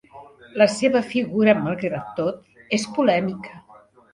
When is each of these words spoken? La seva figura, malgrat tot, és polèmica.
La 0.61 0.65
seva 0.75 1.01
figura, 1.09 1.55
malgrat 1.67 2.09
tot, 2.21 2.43
és 2.79 2.89
polèmica. 2.97 3.63